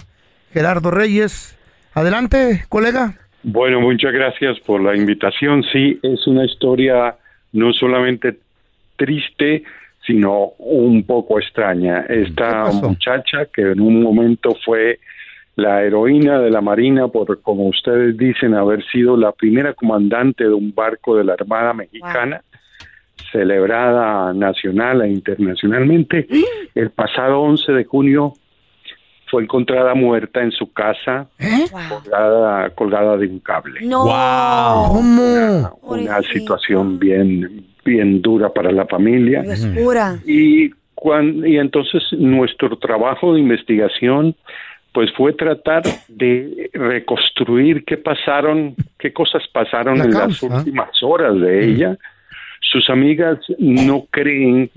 Gerardo 0.54 0.92
Reyes. 0.92 1.56
Adelante, 1.94 2.66
colega. 2.70 3.18
Bueno, 3.44 3.82
muchas 3.82 4.14
gracias 4.14 4.60
por 4.62 4.82
la 4.82 4.96
invitación. 4.96 5.64
Sí, 5.72 6.00
es 6.02 6.26
una 6.28 6.46
historia 6.46 7.16
no 7.52 7.74
solamente 7.74 8.38
triste, 8.96 9.64
sino 10.06 10.54
un 10.60 11.04
poco 11.04 11.40
extraña. 11.40 12.06
Esta 12.08 12.72
muchacha 12.72 13.46
que 13.54 13.62
en 13.62 13.82
un 13.82 14.02
momento 14.02 14.56
fue 14.66 15.00
la 15.56 15.84
heroína 15.84 16.40
de 16.40 16.50
la 16.50 16.62
Marina 16.62 17.10
por, 17.10 17.42
como 17.42 17.68
ustedes 17.68 18.18
dicen, 18.18 18.54
haber 18.54 18.84
sido 18.86 19.16
la 19.18 19.32
primera 19.32 19.74
comandante 19.74 20.46
de 20.46 20.54
un 20.54 20.74
barco 20.74 21.16
de 21.16 21.26
la 21.26 21.34
Armada 21.34 21.74
Mexicana, 21.74 22.42
celebrada 23.32 24.34
nacional 24.34 25.02
e 25.02 25.10
internacionalmente, 25.10 26.28
el 26.76 26.90
pasado 26.92 27.42
11 27.42 27.72
de 27.72 27.84
junio 27.84 28.34
fue 29.34 29.42
encontrada 29.42 29.96
muerta 29.96 30.44
en 30.44 30.52
su 30.52 30.72
casa, 30.72 31.26
¿Eh? 31.40 31.66
colgada, 31.90 32.70
colgada 32.70 33.18
de 33.18 33.26
un 33.26 33.40
cable. 33.40 33.80
No. 33.82 34.04
Wow. 34.06 34.88
¿Cómo? 34.94 35.80
Una 35.82 36.22
situación 36.22 37.00
bien, 37.00 37.66
bien 37.84 38.22
dura 38.22 38.50
para 38.54 38.72
la 38.72 38.86
familia. 38.86 39.44
Y, 40.24 40.70
cuan- 40.94 41.44
y 41.48 41.58
entonces 41.58 42.04
nuestro 42.12 42.78
trabajo 42.78 43.34
de 43.34 43.40
investigación 43.40 44.36
pues 44.94 45.10
fue 45.18 45.34
tratar 45.34 45.82
de 46.08 46.70
reconstruir 46.74 47.84
qué 47.86 47.98
pasaron, 47.98 48.76
qué 49.00 49.12
cosas 49.12 49.42
pasaron 49.52 49.98
La 49.98 50.04
en 50.06 50.12
causa. 50.12 50.48
las 50.48 50.58
últimas 50.60 50.92
horas 51.02 51.34
de 51.42 51.66
ella. 51.66 51.98
Sus 52.62 52.88
amigas 52.92 53.40
no 53.58 54.06
creen 54.12 54.70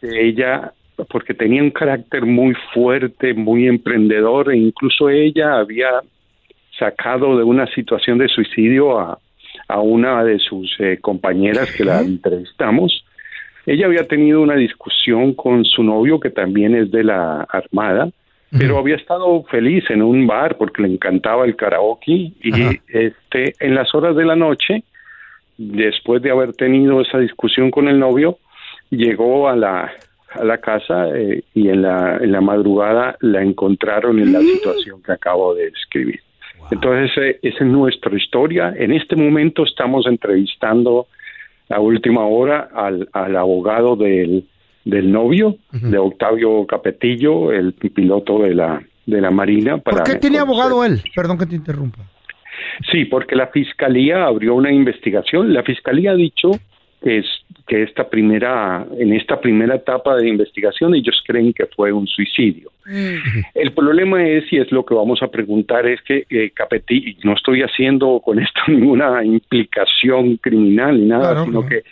que 0.00 0.28
ella, 0.28 0.72
porque 1.08 1.34
tenía 1.34 1.62
un 1.62 1.70
carácter 1.70 2.26
muy 2.26 2.54
fuerte, 2.74 3.34
muy 3.34 3.66
emprendedor, 3.66 4.52
e 4.52 4.56
incluso 4.56 5.08
ella 5.08 5.58
había 5.58 5.88
sacado 6.78 7.36
de 7.36 7.44
una 7.44 7.66
situación 7.68 8.18
de 8.18 8.28
suicidio 8.28 8.98
a, 8.98 9.18
a 9.68 9.80
una 9.80 10.24
de 10.24 10.38
sus 10.38 10.74
eh, 10.80 10.98
compañeras 11.00 11.72
que 11.76 11.84
la 11.84 12.00
entrevistamos. 12.00 13.04
Ella 13.66 13.86
había 13.86 14.04
tenido 14.04 14.40
una 14.40 14.56
discusión 14.56 15.34
con 15.34 15.64
su 15.64 15.82
novio, 15.82 16.18
que 16.18 16.30
también 16.30 16.74
es 16.74 16.90
de 16.90 17.04
la 17.04 17.42
Armada, 17.42 18.10
pero 18.58 18.78
había 18.78 18.96
estado 18.96 19.44
feliz 19.44 19.84
en 19.90 20.02
un 20.02 20.26
bar 20.26 20.56
porque 20.56 20.82
le 20.82 20.88
encantaba 20.88 21.44
el 21.44 21.54
karaoke 21.54 22.32
y 22.42 22.80
este 22.88 23.54
en 23.60 23.76
las 23.76 23.94
horas 23.94 24.16
de 24.16 24.24
la 24.24 24.34
noche 24.34 24.82
después 25.56 26.20
de 26.22 26.32
haber 26.32 26.54
tenido 26.54 27.00
esa 27.00 27.18
discusión 27.18 27.70
con 27.70 27.86
el 27.86 28.00
novio, 28.00 28.38
llegó 28.88 29.48
a 29.48 29.54
la, 29.54 29.92
a 30.32 30.44
la 30.44 30.58
casa 30.58 31.08
eh, 31.16 31.42
y 31.54 31.68
en 31.68 31.82
la, 31.82 32.18
en 32.18 32.32
la 32.32 32.40
madrugada 32.40 33.16
la 33.20 33.42
encontraron 33.42 34.18
en 34.18 34.32
la 34.32 34.40
situación 34.40 35.02
que 35.02 35.12
acabo 35.12 35.54
de 35.54 35.70
describir. 35.70 36.20
Entonces, 36.70 37.10
eh, 37.18 37.38
esa 37.42 37.64
es 37.64 37.70
nuestra 37.70 38.16
historia. 38.16 38.72
En 38.76 38.92
este 38.92 39.16
momento 39.16 39.64
estamos 39.64 40.06
entrevistando 40.06 41.06
a 41.68 41.80
última 41.80 42.24
hora 42.26 42.68
al, 42.74 43.08
al 43.12 43.36
abogado 43.36 43.96
del, 43.96 44.44
del 44.84 45.10
novio, 45.10 45.56
de 45.72 45.98
Octavio 45.98 46.66
Capetillo, 46.66 47.52
el 47.52 47.72
piloto 47.72 48.38
de 48.40 48.54
la, 48.54 48.82
de 49.06 49.20
la 49.20 49.30
Marina. 49.30 49.78
¿Por 49.78 49.94
para 49.94 50.04
qué 50.04 50.16
tiene 50.16 50.38
conocer- 50.38 50.42
abogado 50.42 50.84
él? 50.84 51.00
Perdón 51.14 51.38
que 51.38 51.46
te 51.46 51.56
interrumpa. 51.56 51.98
Sí, 52.92 53.04
porque 53.06 53.34
la 53.34 53.48
fiscalía 53.48 54.24
abrió 54.26 54.54
una 54.54 54.70
investigación. 54.72 55.52
La 55.52 55.62
fiscalía 55.62 56.12
ha 56.12 56.14
dicho 56.14 56.50
que 57.02 57.18
es 57.18 57.26
que 57.66 57.82
esta 57.82 58.08
primera 58.10 58.84
en 58.98 59.12
esta 59.14 59.40
primera 59.40 59.76
etapa 59.76 60.16
de 60.16 60.28
investigación 60.28 60.94
ellos 60.94 61.22
creen 61.26 61.52
que 61.52 61.66
fue 61.66 61.92
un 61.92 62.06
suicidio. 62.06 62.70
El 63.54 63.72
problema 63.72 64.26
es 64.26 64.52
y 64.52 64.58
es 64.58 64.70
lo 64.72 64.84
que 64.84 64.94
vamos 64.94 65.22
a 65.22 65.28
preguntar 65.28 65.86
es 65.86 66.00
que 66.02 66.24
eh, 66.28 66.50
Capetillo 66.52 67.16
no 67.24 67.34
estoy 67.34 67.62
haciendo 67.62 68.20
con 68.20 68.38
esto 68.40 68.60
ninguna 68.68 69.24
implicación 69.24 70.36
criminal 70.38 70.98
ni 71.00 71.06
nada, 71.06 71.30
Claro, 71.32 71.44
sino 71.44 71.66
que 71.66 71.82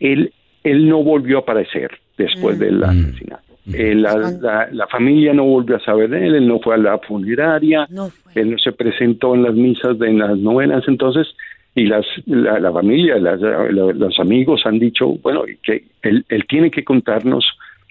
él 0.00 0.32
él 0.64 0.88
no 0.88 1.02
volvió 1.02 1.38
a 1.38 1.40
aparecer 1.40 1.90
después 2.16 2.58
del 2.58 2.82
asesinato. 2.84 3.42
Eh, 3.72 3.94
la, 3.94 4.14
la- 4.40 4.68
la 4.72 4.86
familia 4.88 5.32
no 5.32 5.44
volvió 5.44 5.76
a 5.76 5.80
saber 5.80 6.08
de 6.10 6.26
él, 6.26 6.34
él 6.36 6.48
no 6.48 6.58
fue 6.60 6.74
a 6.74 6.78
la 6.78 6.98
funeraria, 6.98 7.86
No 7.90 8.08
fue. 8.10 8.32
él 8.42 8.50
no 8.52 8.58
se 8.58 8.72
presentó 8.72 9.34
en 9.34 9.42
las 9.44 9.54
misas 9.54 9.98
de 10.00 10.08
en 10.08 10.18
las 10.18 10.36
novenas, 10.38 10.82
entonces, 10.88 11.28
y 11.74 11.86
las 11.86 12.04
la, 12.26 12.58
la 12.60 12.72
familia, 12.72 13.16
las- 13.18 13.40
la- 13.40 13.92
los 13.92 14.18
amigos 14.20 14.62
han 14.66 14.78
dicho, 14.78 15.06
bueno, 15.22 15.42
que 15.62 15.84
él, 16.02 16.24
él 16.28 16.44
tiene 16.48 16.70
que 16.70 16.84
contarnos 16.84 17.44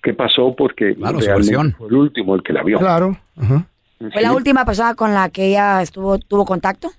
qué 0.04 0.14
pasó 0.14 0.56
porque 0.56 0.96
Claro, 0.96 1.20
realmente 1.20 1.76
fue 1.78 1.88
el 1.88 1.94
último 1.96 2.36
el 2.36 2.44
que 2.44 2.54
la 2.54 2.64
vio. 2.64 2.80
Claro. 2.80 3.18
Ajá. 3.38 3.66
¿Fue 4.12 4.22
la 4.22 4.34
última 4.34 4.66
persona 4.66 4.96
con 4.96 5.14
la 5.14 5.30
que 5.30 5.48
ella 5.50 5.82
estuvo 5.82 6.18
tuvo 6.18 6.44
contacto? 6.46 6.90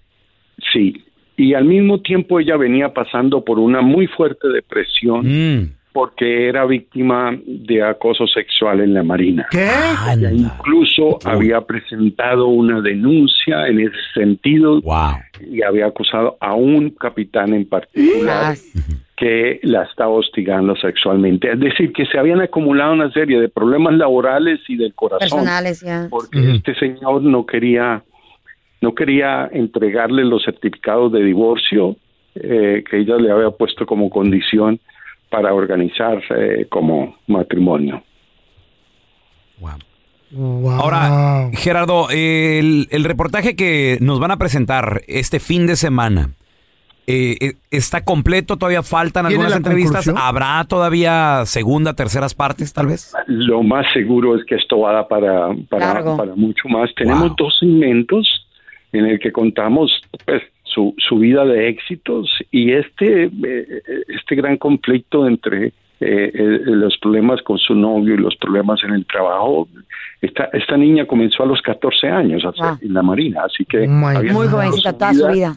Sí, 0.73 1.05
y 1.37 1.55
al 1.55 1.65
mismo 1.65 2.01
tiempo 2.01 2.39
ella 2.39 2.57
venía 2.57 2.93
pasando 2.95 3.45
por 3.45 3.59
una 3.59 3.81
muy 3.81 4.07
fuerte 4.07 4.49
depresión 4.49 5.27
Mm. 5.27 5.73
Porque 5.93 6.49
era 6.49 6.65
víctima 6.65 7.37
de 7.47 7.83
acoso 7.83 8.27
sexual 8.27 8.81
en 8.81 8.95
la 8.95 9.03
Marina. 9.03 9.47
¿Qué? 9.51 9.69
Ella 10.13 10.33
incluso 10.33 11.19
había 11.25 11.61
presentado 11.61 12.47
una 12.47 12.81
denuncia 12.81 13.67
en 13.67 13.81
ese 13.81 13.97
sentido 14.15 14.81
Wow. 14.81 15.17
y 15.51 15.63
había 15.63 15.87
acusado 15.87 16.37
a 16.41 16.55
un 16.55 16.91
capitán 16.91 17.53
en 17.53 17.69
particular 17.69 18.57
que 19.17 19.61
la 19.63 19.85
estaba 19.85 20.11
hostigando 20.15 20.75
sexualmente. 20.77 21.51
Es 21.53 21.61
decir, 21.61 21.93
que 21.93 22.07
se 22.07 22.19
habían 22.19 22.41
acumulado 22.41 22.93
una 22.93 23.11
serie 23.13 23.41
de 23.41 23.49
problemas 23.49 23.95
laborales 23.95 24.61
y 24.69 24.77
del 24.77 24.95
corazón. 24.95 25.21
Personales 25.21 25.81
ya. 25.81 26.09
Porque 26.11 26.53
este 26.57 26.75
señor 26.75 27.23
no 27.23 27.47
quería, 27.47 28.03
no 28.81 28.95
quería 28.95 29.49
entregarle 29.53 30.25
los 30.25 30.43
certificados 30.45 31.13
de 31.13 31.23
divorcio 31.23 31.97
eh, 32.35 32.83
que 32.91 32.99
ella 33.01 33.17
le 33.17 33.31
había 33.31 33.51
puesto 33.51 33.85
como 33.85 34.09
condición 34.09 34.81
para 35.33 35.55
organizar 35.55 36.23
eh, 36.37 36.67
como 36.69 37.17
matrimonio. 37.27 38.03
Wow. 39.59 39.71
Wow. 40.31 40.71
Ahora, 40.71 41.51
Gerardo, 41.55 42.09
el, 42.11 42.87
el 42.91 43.05
reportaje 43.05 43.57
que 43.57 43.97
nos 44.01 44.21
van 44.21 44.31
a 44.31 44.37
presentar 44.37 45.01
este 45.07 45.41
fin 45.41 45.67
de 45.67 45.77
semana, 45.77 46.31
eh, 47.07 47.37
eh, 47.41 47.53
¿está 47.71 48.05
completo? 48.05 48.57
¿Todavía 48.59 48.83
faltan 48.83 49.27
¿Tiene 49.27 49.43
algunas 49.43 49.57
entrevistas? 49.57 50.05
conclusión? 50.05 50.19
¿Habrá 50.19 50.65
todavía 50.69 51.43
segunda, 51.47 51.95
terceras 51.95 52.35
partes, 52.35 52.73
tal 52.73 52.87
vez? 52.89 53.15
Lo 53.27 53.63
más 53.63 53.87
seguro 53.93 54.37
es 54.37 54.45
que 54.45 54.55
esto 54.57 54.81
va 54.81 54.91
a 54.91 54.95
dar 54.95 55.09
para, 55.09 55.49
para, 55.71 56.35
mucho 56.37 56.69
más. 56.69 56.91
Tenemos 56.95 57.29
Wow. 57.29 57.37
dos 57.39 57.57
segmentos 57.59 58.27
en 58.93 59.07
el 59.07 59.19
que 59.19 59.33
contamos 59.33 59.91
pues, 60.27 60.43
su, 60.73 60.95
su 60.99 61.19
vida 61.19 61.45
de 61.45 61.69
éxitos 61.69 62.31
y 62.51 62.73
este, 62.73 63.25
eh, 63.25 63.83
este 64.09 64.35
gran 64.37 64.57
conflicto 64.57 65.27
entre 65.27 65.67
eh, 65.67 65.73
eh, 66.01 66.61
los 66.67 66.97
problemas 66.99 67.41
con 67.43 67.59
su 67.59 67.75
novio 67.75 68.15
y 68.15 68.19
los 68.19 68.35
problemas 68.37 68.83
en 68.85 68.93
el 68.95 69.07
trabajo. 69.07 69.69
Esta, 70.21 70.45
esta 70.53 70.77
niña 70.77 71.07
comenzó 71.07 71.43
a 71.43 71.47
los 71.47 71.61
14 71.63 72.09
años 72.09 72.43
Wow. 72.43 72.79
en 72.83 72.95
la 72.95 73.03
Marina, 73.03 73.43
así 73.45 73.65
que 73.65 73.87
Muy 73.87 74.15
dado 74.15 74.49
jovencita, 74.51 74.91
su 74.93 74.99
toda 74.99 75.15
su 75.15 75.29
vida. 75.29 75.57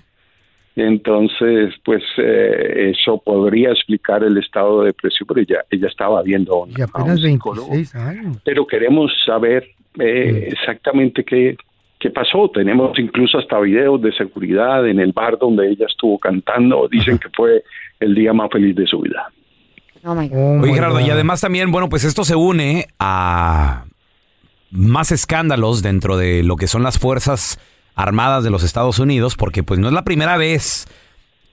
entonces, 0.76 1.74
pues 1.84 2.04
eh, 2.18 2.92
eso 2.96 3.18
podría 3.24 3.70
explicar 3.72 4.24
el 4.24 4.38
estado 4.38 4.82
de 4.82 4.88
depresión, 4.88 5.26
pero 5.28 5.42
ella, 5.42 5.64
ella 5.72 5.88
estaba 5.88 6.22
viendo 6.22 6.54
a 6.54 6.64
un- 6.66 6.72
Y 6.72 6.82
a 6.82 6.86
un 6.86 6.92
apenas 6.94 7.22
psicólogo. 7.22 7.70
26 7.72 7.96
años. 7.96 8.38
Pero 8.44 8.68
queremos 8.68 9.12
saber 9.26 9.66
eh, 10.00 10.50
exactamente 10.52 11.24
qué, 11.24 11.56
qué 12.06 12.12
pasó. 12.12 12.52
Tenemos 12.54 12.98
incluso 13.00 13.40
hasta 13.40 13.60
videos 13.60 14.00
de 14.00 14.12
seguridad 14.14 14.88
en 14.88 15.00
el 15.00 15.12
bar 15.12 15.40
donde 15.40 15.72
ella 15.72 15.88
estuvo 15.90 16.20
cantando. 16.20 16.88
Dicen 16.88 17.18
que 17.18 17.30
fue 17.36 17.64
el 18.00 18.14
día 18.14 18.32
más 18.32 18.50
feliz 18.52 18.76
de 18.76 18.86
su 18.86 19.00
vida. 19.02 19.32
Oh 20.04 20.14
my 20.14 20.28
God. 20.30 20.38
Oh 20.38 20.62
Oye, 20.62 20.72
my 20.72 20.74
Gerardo, 20.76 21.00
God. 21.00 21.08
y 21.08 21.10
además 21.10 21.42
también, 21.42 21.72
bueno, 21.72 21.90
pues 21.90 22.04
esto 22.04 22.24
se 22.24 22.36
une 22.36 22.86
a 23.00 23.86
más 24.70 25.12
escándalos 25.12 25.82
dentro 25.82 26.16
de 26.16 26.44
lo 26.44 26.58
que 26.58 26.68
son 26.68 26.84
las 26.84 27.00
Fuerzas 27.00 27.60
Armadas 27.96 28.44
de 28.44 28.52
los 28.52 28.64
Estados 28.64 29.00
Unidos, 29.00 29.36
porque 29.36 29.64
pues 29.64 29.80
no 29.80 29.88
es 29.88 29.94
la 29.94 30.04
primera 30.04 30.38
vez 30.38 30.86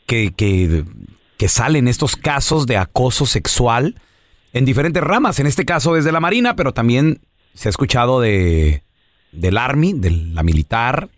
que, 0.07 0.35
que, 0.35 0.85
que 1.39 1.49
salen 1.49 1.89
estos 1.89 2.17
casos 2.17 2.67
de 2.67 2.77
acoso 2.77 3.25
sexual 3.25 3.95
en 4.53 4.67
diferentes 4.67 5.03
ramas. 5.03 5.39
En 5.39 5.47
este 5.47 5.65
caso 5.65 5.97
es 5.97 6.05
de 6.05 6.13
la 6.13 6.21
Marina, 6.21 6.57
pero 6.57 6.73
también 6.73 7.21
se 7.55 7.69
ha 7.69 7.71
escuchado 7.71 8.21
de 8.21 8.83
del 9.33 9.59
Army, 9.59 9.93
de 9.95 10.11
la 10.33 10.43
militar. 10.43 11.09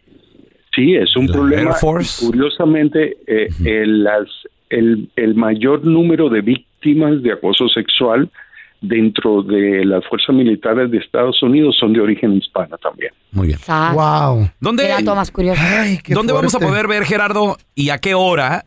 Sí, 0.75 0.95
es 0.95 1.15
un 1.17 1.27
problema. 1.29 1.71
Air 1.71 1.79
Force. 1.81 2.25
Curiosamente, 2.27 3.17
eh, 3.27 3.49
el, 3.65 4.03
las- 4.05 4.29
el, 4.71 5.09
el 5.17 5.35
mayor 5.35 5.85
número 5.85 6.29
de 6.29 6.41
víctimas 6.41 7.23
de 7.23 7.33
acoso 7.33 7.69
sexual 7.69 8.29
dentro 8.81 9.43
de 9.43 9.85
las 9.85 10.05
fuerzas 10.07 10.35
militares 10.35 10.91
de 10.91 10.99
Estados 10.99 11.43
Unidos 11.43 11.77
son 11.79 11.93
de 11.93 12.01
origen 12.01 12.35
hispano 12.35 12.77
también. 12.79 13.13
Muy 13.33 13.47
bien. 13.49 13.59
Sas. 13.59 13.95
Wow. 13.95 14.51
¿Dónde, 14.61 14.83
Qué 14.85 14.89
dato 14.91 15.15
más 15.15 15.31
curioso. 15.31 15.61
Ay, 15.65 15.99
qué 16.03 16.13
¿dónde 16.13 16.33
vamos 16.33 16.55
a 16.55 16.59
poder 16.59 16.87
ver, 16.89 17.05
Gerardo, 17.05 17.57
y 17.75 17.91
a 17.91 17.99
qué 17.99 18.15
hora 18.15 18.65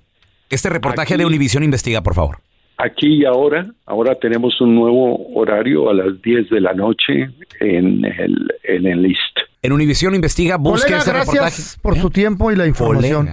este 0.50 0.70
reportaje 0.70 1.14
Aquí. 1.16 1.20
de 1.22 1.26
Univisión 1.28 1.64
Investiga, 1.64 2.02
por 2.02 2.16
favor? 2.16 2.40
aquí 2.78 3.22
y 3.22 3.26
ahora. 3.26 3.68
Ahora 3.86 4.16
tenemos 4.16 4.60
un 4.62 4.76
nuevo 4.76 5.28
horario 5.36 5.90
a 5.90 5.94
las 5.94 6.22
10 6.22 6.50
de 6.50 6.62
la 6.62 6.74
noche 6.74 7.30
en 7.60 8.06
el, 8.06 8.36
en 8.64 8.86
el 8.88 9.02
list. 9.04 9.20
En 9.62 9.72
Univisión 9.74 10.16
Investiga, 10.16 10.58
busca 10.58 10.98
ese 10.98 11.12
gracias 11.12 11.28
reportaje. 11.28 11.82
por 11.82 11.98
su 11.98 12.08
¿Eh? 12.08 12.12
tiempo 12.12 12.52
y 12.52 12.56
la 12.56 12.68
información. 12.68 13.30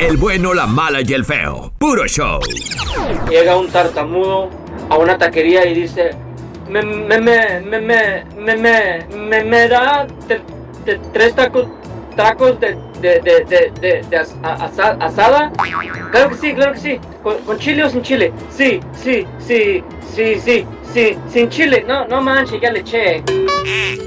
El 0.00 0.16
bueno, 0.18 0.54
la 0.54 0.66
mala 0.66 1.00
y 1.00 1.12
el 1.12 1.24
feo. 1.24 1.72
Puro 1.78 2.06
show. 2.06 2.38
Llega 3.28 3.56
un 3.56 3.68
tartamudo 3.68 4.50
a 4.88 4.98
una 4.98 5.16
taquería 5.18 5.66
y 5.66 5.74
dice: 5.74 6.10
Me, 6.68 6.82
me, 6.82 7.18
me, 7.20 7.60
me, 7.60 7.80
me, 7.80 8.56
me, 8.56 9.06
me, 9.16 9.44
me 9.44 9.68
da 9.68 10.06
tres 11.12 11.34
tacos 11.34 11.66
tacos 12.22 12.60
de, 12.60 12.76
de, 13.00 13.20
de, 13.20 13.44
de, 13.44 13.72
de- 13.80 14.02
de 14.08 14.16
as- 14.16 14.34
a- 14.42 14.64
asa- 14.66 14.96
asada? 15.00 15.50
Claro 16.12 16.28
que 16.30 16.36
sí, 16.36 16.54
claro 16.54 16.72
que 16.74 16.78
sí. 16.80 17.00
¿Con, 17.22 17.38
con 17.44 17.58
chile 17.58 17.84
o 17.84 17.90
sin 17.90 18.02
chile? 18.02 18.32
Sí, 18.50 18.80
sí, 19.02 19.26
sí, 19.46 19.82
sí, 20.14 20.40
sí, 20.44 20.66
sí. 20.92 21.18
Sin 21.32 21.48
chile. 21.48 21.84
No, 21.86 22.06
no 22.06 22.20
manches, 22.20 22.60
ya 22.60 22.70
le 22.70 22.80
eché. 22.80 23.22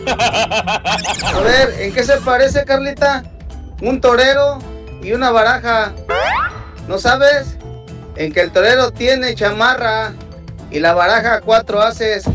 A 0.08 1.40
ver, 1.44 1.74
¿en 1.80 1.94
qué 1.94 2.04
se 2.04 2.18
parece, 2.22 2.64
Carlita? 2.66 3.24
Un 3.82 4.00
torero 4.02 4.60
y 5.02 5.12
una 5.14 5.32
baraja. 5.32 5.94
¿No 6.88 6.98
sabes? 7.00 7.58
En 8.16 8.32
que 8.32 8.42
el 8.42 8.52
torero 8.52 8.92
tiene 8.92 9.34
chamarra 9.36 10.14
y 10.70 10.80
la 10.80 10.94
baraja 10.94 11.42
cuatro 11.42 11.82
haces. 11.82 12.26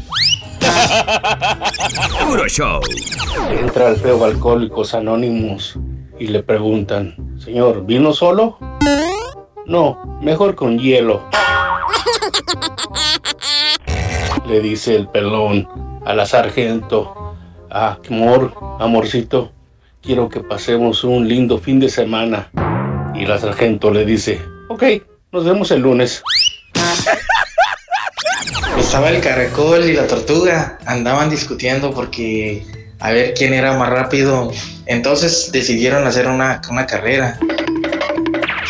Puro 2.06 2.48
show. 2.48 2.80
Entra 3.50 3.88
al 3.88 3.96
feo 3.96 4.24
Alcohólicos 4.24 4.94
Anónimos 4.94 5.78
y 6.18 6.28
le 6.28 6.42
preguntan, 6.42 7.14
señor, 7.38 7.84
¿vino 7.86 8.12
solo? 8.12 8.58
No, 9.66 10.18
mejor 10.22 10.54
con 10.54 10.78
hielo. 10.78 11.28
Le 14.46 14.60
dice 14.60 14.94
el 14.94 15.08
pelón 15.08 15.68
a 16.04 16.14
la 16.14 16.24
sargento, 16.24 17.34
ah, 17.70 17.98
amor, 18.08 18.54
amorcito, 18.78 19.52
quiero 20.00 20.28
que 20.28 20.40
pasemos 20.40 21.04
un 21.04 21.28
lindo 21.28 21.58
fin 21.58 21.80
de 21.80 21.88
semana. 21.88 22.50
Y 23.14 23.26
la 23.26 23.38
sargento 23.38 23.90
le 23.90 24.04
dice, 24.04 24.40
ok, 24.68 24.84
nos 25.32 25.44
vemos 25.44 25.70
el 25.70 25.80
lunes. 25.80 26.22
Estaba 28.78 29.10
el 29.10 29.20
caracol 29.20 29.84
y 29.84 29.92
la 29.94 30.06
tortuga, 30.06 30.78
andaban 30.86 31.30
discutiendo 31.30 31.92
porque 31.92 32.64
a 33.00 33.10
ver 33.10 33.34
quién 33.34 33.52
era 33.52 33.76
más 33.76 33.88
rápido. 33.90 34.52
Entonces 34.86 35.50
decidieron 35.52 36.06
hacer 36.06 36.26
una, 36.28 36.60
una 36.70 36.86
carrera. 36.86 37.38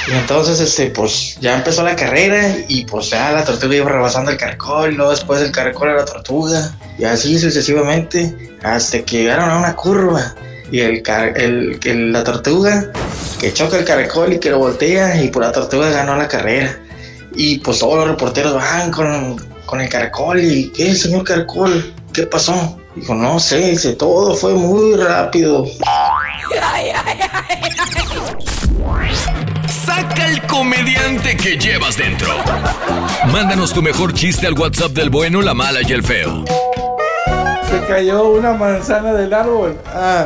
Y 0.09 0.13
entonces, 0.13 0.59
este, 0.61 0.87
pues 0.87 1.37
ya 1.41 1.55
empezó 1.57 1.83
la 1.83 1.95
carrera 1.95 2.55
y 2.67 2.85
pues 2.87 3.11
ya 3.11 3.31
la 3.31 3.45
tortuga 3.45 3.77
iba 3.77 3.91
rebasando 3.91 4.31
el 4.31 4.39
caracol, 4.39 4.93
y 4.93 4.97
luego 4.97 5.11
después 5.11 5.43
el 5.43 5.53
caracol 5.53 5.91
a 5.91 5.95
la 5.97 6.05
tortuga, 6.07 6.75
y 6.99 7.05
así 7.05 7.39
sucesivamente, 7.39 8.35
hasta 8.63 9.03
que 9.03 9.19
llegaron 9.19 9.51
a 9.51 9.59
una 9.59 9.77
curva. 9.77 10.35
Y 10.71 10.81
el, 10.81 11.03
el, 11.37 11.79
el- 11.85 12.13
la 12.13 12.25
tortuga 12.25 12.91
que 13.39 13.53
choca 13.53 13.79
el 13.79 13.85
caracol 13.85 14.33
y 14.33 14.39
que 14.39 14.51
lo 14.51 14.59
voltea, 14.59 15.23
y 15.23 15.29
por 15.29 15.43
la 15.43 15.53
tortuga 15.53 15.91
ganó 15.91 16.17
la 16.17 16.27
carrera. 16.27 16.79
Y 17.35 17.59
pues 17.59 17.79
todos 17.79 17.99
los 17.99 18.09
reporteros 18.09 18.55
van 18.55 18.91
con, 18.91 19.37
con 19.69 19.83
el 19.83 19.89
caracol 19.91 20.41
y 20.41 20.71
¿qué, 20.71 20.95
señor 20.95 21.25
caracol? 21.25 21.93
¿Qué 22.15 22.27
pasó? 22.27 22.81
Dijo, 22.97 23.15
no 23.15 23.39
sé, 23.39 23.59
dice, 23.59 23.93
todo 23.93 24.35
fue 24.35 24.55
muy 24.55 24.97
rápido. 24.97 25.67
Saca 29.67 30.27
el 30.27 30.41
comediante 30.47 31.37
que 31.37 31.59
llevas 31.59 31.99
dentro. 31.99 32.29
Mándanos 33.31 33.75
tu 33.75 33.83
mejor 33.83 34.15
chiste 34.15 34.47
al 34.47 34.55
WhatsApp 34.55 34.93
del 34.93 35.11
bueno, 35.11 35.43
la 35.43 35.53
mala 35.53 35.81
y 35.87 35.93
el 35.93 36.03
feo. 36.03 36.45
Se 37.71 37.87
cayó 37.87 38.27
una 38.31 38.55
manzana 38.55 39.13
del 39.13 39.35
árbol 39.35 39.79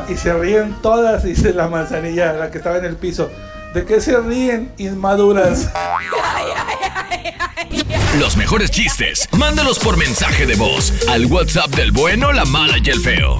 y 0.08 0.16
se 0.16 0.32
ríen 0.34 0.76
todas, 0.80 1.24
dice 1.24 1.52
la 1.52 1.66
manzanilla, 1.66 2.32
la 2.32 2.52
que 2.52 2.58
estaba 2.58 2.78
en 2.78 2.84
el 2.84 2.94
piso. 2.94 3.28
¿De 3.74 3.84
qué 3.84 4.00
se 4.00 4.16
ríen 4.20 4.72
inmaduras? 4.78 5.68
Los 8.20 8.36
mejores 8.36 8.70
chistes, 8.70 9.26
mándalos 9.32 9.78
por 9.78 9.96
mensaje 9.96 10.44
de 10.44 10.54
voz 10.54 10.92
al 11.08 11.24
WhatsApp 11.26 11.70
del 11.70 11.92
bueno, 11.92 12.30
la 12.32 12.44
mala 12.44 12.76
y 12.82 12.90
el 12.90 13.00
feo. 13.00 13.38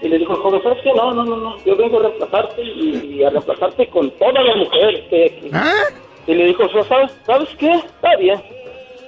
Y 0.00 0.08
le 0.08 0.18
dijo 0.18 0.32
el 0.34 0.38
joven, 0.38 0.62
¿sabes 0.62 0.78
qué? 0.84 0.92
No, 0.94 1.12
no, 1.12 1.24
no, 1.24 1.36
no, 1.36 1.56
yo 1.64 1.74
vengo 1.74 1.98
a 1.98 2.02
reemplazarte 2.02 2.62
y, 2.62 3.16
y 3.18 3.24
a 3.24 3.30
reemplazarte 3.30 3.88
con 3.88 4.08
todas 4.12 4.34
las 4.44 4.56
mujeres 4.56 5.02
que 5.10 5.16
hay 5.16 5.24
aquí. 5.26 5.50
Y 6.28 6.34
le 6.34 6.44
dijo, 6.46 6.68
¿sabes, 6.84 7.10
¿sabes 7.26 7.48
qué? 7.58 7.72
Está 7.72 8.14
bien. 8.16 8.40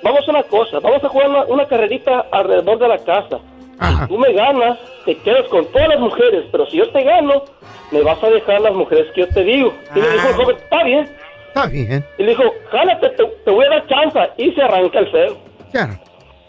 Vamos 0.03 0.26
a 0.26 0.31
una 0.31 0.42
cosa, 0.42 0.81
vamos 0.81 1.05
a 1.05 1.09
jugar 1.09 1.29
una, 1.29 1.44
una 1.44 1.66
carrerita 1.66 2.26
alrededor 2.33 2.79
de 2.79 2.88
la 2.88 2.98
casa. 2.98 3.38
Si 3.81 4.07
tú 4.09 4.19
me 4.19 4.33
ganas, 4.33 4.79
te 5.07 5.16
quedas 5.16 5.47
con 5.49 5.64
todas 5.73 5.88
las 5.88 6.01
mujeres, 6.01 6.45
pero 6.53 6.66
si 6.66 6.77
yo 6.77 6.88
te 6.90 7.03
gano, 7.03 7.45
me 7.90 8.03
vas 8.03 8.23
a 8.23 8.29
dejar 8.29 8.61
las 8.61 8.75
mujeres 8.75 9.07
que 9.14 9.23
yo 9.23 9.29
te 9.29 9.43
digo. 9.43 9.73
Y 9.95 10.01
le 10.01 10.11
dijo 10.11 10.29
el 10.29 10.35
joven, 10.35 10.57
está 10.57 10.85
bien. 10.85 11.09
Está 11.49 11.66
bien. 11.66 12.05
Y 12.19 12.23
le 12.23 12.29
dijo, 12.31 12.45
jálate, 12.71 13.09
te, 13.11 13.25
te 13.25 13.51
voy 13.51 13.64
a 13.66 13.71
dar 13.71 13.87
chance. 13.87 14.19
Y 14.37 14.53
se 14.53 14.62
arranca 14.62 14.99
el 14.99 15.11
feo. 15.11 15.37
Ya. 15.73 15.99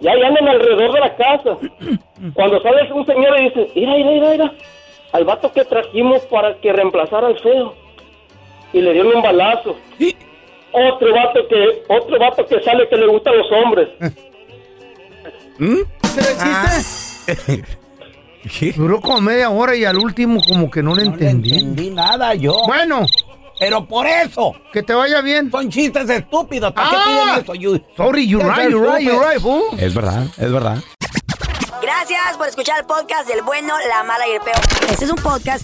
Ya 0.01 0.11
ahí 0.11 0.21
andan 0.23 0.47
alrededor 0.47 0.91
de 0.91 0.99
la 0.99 1.15
casa. 1.15 1.57
Cuando 2.33 2.61
sale 2.61 2.91
un 2.91 3.05
señor 3.05 3.39
y 3.39 3.43
dice, 3.45 3.67
mira, 3.75 3.93
mira, 3.93 4.11
mira, 4.11 4.29
mira, 4.29 4.53
al 5.13 5.23
vato 5.23 5.53
que 5.53 5.63
trajimos 5.63 6.21
para 6.23 6.55
que 6.55 6.73
reemplazara 6.73 7.27
al 7.27 7.39
feo. 7.39 7.75
Y 8.73 8.81
le 8.81 8.93
dieron 8.93 9.15
un 9.15 9.21
balazo. 9.21 9.77
Otro 10.73 11.13
vato 11.13 11.47
que, 11.49 11.83
otro 11.89 12.17
vato 12.17 12.45
que 12.45 12.61
sale 12.61 12.87
que 12.87 12.95
le 12.95 13.05
gustan 13.07 13.37
los 13.37 13.51
hombres. 13.51 13.89
Duró 18.75 18.99
como 19.01 19.21
media 19.21 19.49
hora 19.49 19.75
y 19.75 19.85
al 19.85 19.97
último 19.97 20.39
como 20.47 20.69
que 20.71 20.81
no 20.81 20.95
le 20.95 21.03
entendí. 21.03 21.53
entendí 21.53 21.89
nada 21.91 22.33
yo. 22.33 22.63
Bueno. 22.65 23.05
Pero 23.59 23.85
por 23.87 24.07
eso. 24.07 24.55
Que 24.73 24.81
te 24.81 24.93
vaya 24.93 25.21
bien. 25.21 25.51
Son 25.51 25.69
chistes 25.69 26.09
estúpidos. 26.09 26.73
¿Para 26.73 26.87
Ah. 26.87 26.91
qué 26.91 27.11
piden 27.11 27.43
eso? 27.43 27.53
You- 27.53 27.83
Sorry, 27.95 28.27
you're 28.27 28.43
right, 28.43 28.65
es 28.65 28.71
you're 28.71 28.91
right, 28.97 29.05
you're 29.07 29.29
right, 29.33 29.39
fool. 29.39 29.79
Es 29.79 29.93
verdad, 29.93 30.23
es 30.37 30.51
verdad. 30.51 30.77
Gracias 31.81 32.37
por 32.37 32.47
escuchar 32.47 32.79
el 32.79 32.85
podcast 32.85 33.27
del 33.27 33.43
bueno, 33.43 33.73
la 33.89 34.03
mala 34.03 34.27
y 34.27 34.31
el 34.31 34.41
peor. 34.41 34.57
Este 34.89 35.05
es 35.05 35.11
un 35.11 35.17
podcast 35.17 35.63